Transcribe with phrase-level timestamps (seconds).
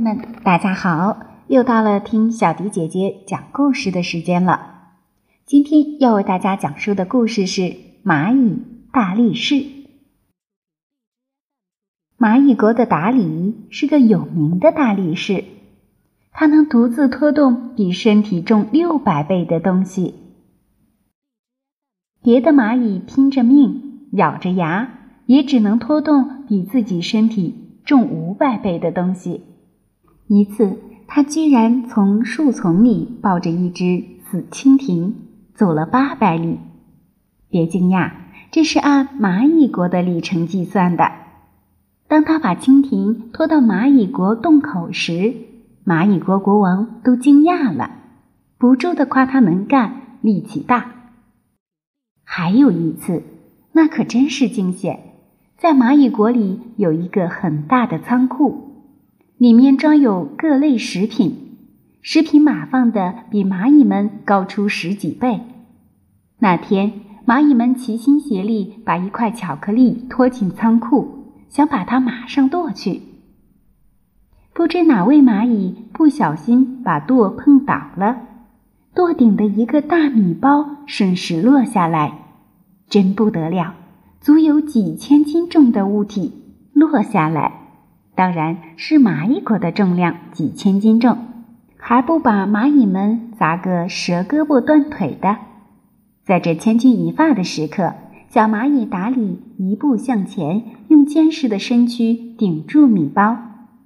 [0.00, 1.26] 们，大家好！
[1.46, 4.94] 又到了听小迪姐姐讲故事的时间了。
[5.44, 8.62] 今天要为大家讲述的故事是蚂蚁
[8.92, 9.66] 大力士。
[12.18, 15.44] 蚂蚁国的达里是个有名的大力士，
[16.32, 20.14] 他能独自拖动比身体重六百倍的东西。
[22.22, 24.90] 别的蚂蚁拼着命，咬着牙，
[25.26, 29.42] 也只能拖动比自己身体重五百倍的东西。
[30.32, 35.12] 一次，他居然从树丛里抱着一只死蜻蜓
[35.56, 36.60] 走了八百里。
[37.48, 38.12] 别惊讶，
[38.52, 41.10] 这是按蚂蚁国的里程计算的。
[42.06, 45.34] 当他把蜻蜓拖到蚂蚁国洞口时，
[45.84, 47.90] 蚂蚁国国王都惊讶了，
[48.56, 50.92] 不住的夸他能干、力气大。
[52.22, 53.24] 还有一次，
[53.72, 55.00] 那可真是惊险，
[55.58, 58.69] 在蚂蚁国里有一个很大的仓库。
[59.40, 61.56] 里面装有各类食品，
[62.02, 65.40] 食品码放的比蚂蚁们高出十几倍。
[66.40, 66.92] 那天，
[67.26, 73.00] 蚂蚁们齐心协力把一块巧克力拖进仓库，想把它马上剁去。
[74.52, 78.18] 不知哪位蚂蚁不小心把舵碰倒了，
[78.94, 82.12] 舵顶的一个大米包顺势落下来，
[82.90, 83.74] 真不得了，
[84.20, 86.30] 足有几千斤重的物体
[86.74, 87.59] 落下来。
[88.20, 91.16] 当然是蚂蚁国的重量几千斤重，
[91.78, 95.38] 还不把蚂蚁们砸个折胳膊断腿的。
[96.22, 97.94] 在这千钧一发的时刻，
[98.28, 103.38] 小蚂蚁达里一步向前，用坚实的身躯顶住米包。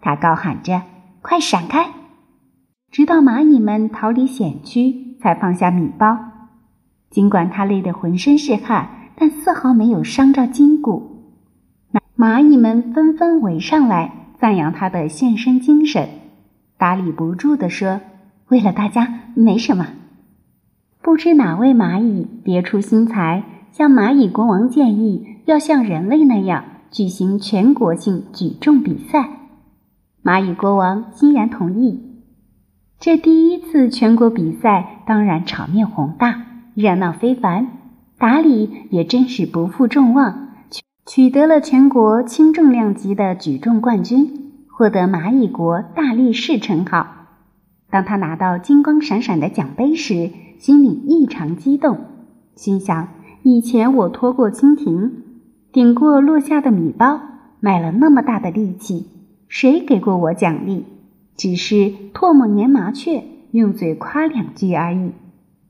[0.00, 0.80] 他高喊着
[1.20, 1.90] ：“快闪开！”
[2.90, 6.16] 直到蚂蚁们逃离险区，才放下米包。
[7.10, 11.36] 尽管他累得浑身是汗，但丝毫没有伤着筋骨。
[12.16, 14.20] 蚂蚁们纷纷围上来。
[14.42, 16.08] 赞扬他的献身精神，
[16.76, 18.00] 达理不住地说
[18.50, 19.86] ：“为了大家，没什么。”
[21.00, 29.28] 不知哪位蚂蚁别出心裁，向蚂蚁国王建议要像人类那样举行全国性举重比赛。
[30.24, 32.00] 蚂蚁国王欣然同意。
[32.98, 36.42] 这第一次全国比赛当然场面宏大，
[36.74, 37.68] 热闹非凡。
[38.18, 40.41] 达理也真是不负众望。
[41.04, 47.26] 取得了全国轻重量级的举重冠军，获得蚂蚁国大力士称号。
[47.90, 51.98] 当他拿到金光闪闪的奖杯时，心里异常激动，
[52.54, 53.08] 心想：
[53.42, 55.10] 以前我拖过蜻蜓，
[55.72, 57.20] 顶过落下的米包，
[57.58, 59.08] 卖了那么大的力气，
[59.48, 60.84] 谁给过我奖励？
[61.36, 65.10] 只是唾沫粘麻雀，用嘴夸两句而已。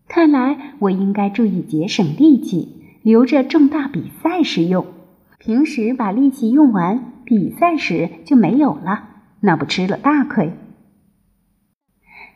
[0.06, 4.84] 看来我应该注意节省力气，留着重大比赛时用。
[5.44, 9.08] 平时把力气用完，比赛时就没有了，
[9.40, 10.52] 那不吃了大亏。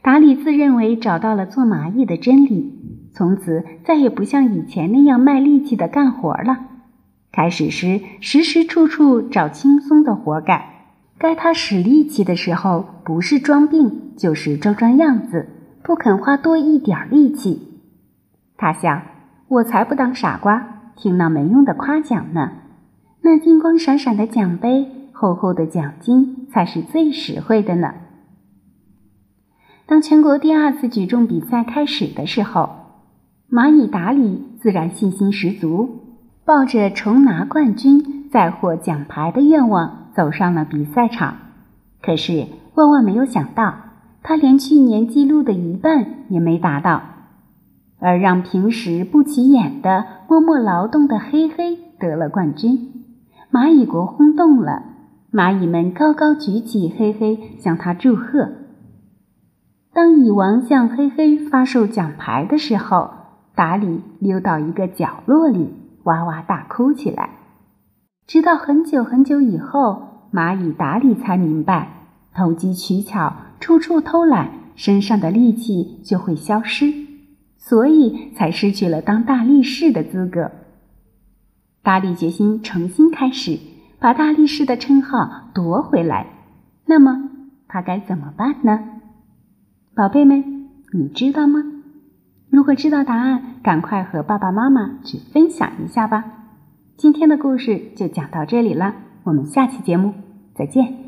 [0.02, 6.58] 达里自认为找到了做蚂蚁的真理，从此再也不像以前那样卖力气的干活了。
[7.30, 10.62] 开始时，时时处处找轻松的活干；
[11.16, 15.48] 该他使力气的时候，不是装病，就是装装样子，
[15.84, 17.80] 不肯花多一点力气。
[18.56, 19.00] 他想：
[19.46, 22.50] 我才不当傻瓜，听那没用的夸奖呢。
[23.28, 27.92] 那金光闪闪的奖杯，厚厚的奖金才是最实惠的呢。
[29.84, 32.70] 当全国第二次举重比赛开始的时候，
[33.50, 36.02] 蚂蚁达里自然信心十足，
[36.44, 41.34] 抱着重拿冠军、再获奖牌的愿望走上了比赛场。
[42.00, 43.74] 可是万万没有想到，
[44.22, 47.02] 他连去年记录的一半也没达到，
[47.98, 52.95] 而让平时不起眼的默默劳动的黑黑得了冠军。
[53.50, 54.82] 蚂蚁国轰动了，
[55.32, 58.50] 蚂蚁们高高举起黑黑，向他祝贺。
[59.94, 63.10] 当蚁王向黑黑发售奖牌的时候，
[63.54, 67.30] 达里溜到一个角落里，哇哇大哭起来。
[68.26, 71.88] 直到很久很久以后，蚂蚁达里才明白，
[72.34, 76.92] 投机取巧、处处偷懒，身上的力气就会消失，
[77.56, 80.50] 所以才失去了当大力士的资格。
[81.86, 83.60] 大力决心重新开始，
[84.00, 86.26] 把大力士的称号夺回来。
[86.84, 87.30] 那么
[87.68, 88.80] 他该怎么办呢？
[89.94, 91.62] 宝贝们，你知道吗？
[92.50, 96.24] 如果知道答案，赶快和爸爸妈妈去分享一下吧。
[96.96, 98.92] 今天的故事就讲到这里了，
[99.22, 100.12] 我们下期节目
[100.56, 101.05] 再见。